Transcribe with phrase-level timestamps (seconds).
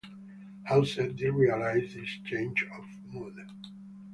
[0.67, 3.35] Hauser did realise this change of mood.